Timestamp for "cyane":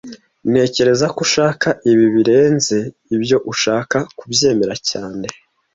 4.89-5.25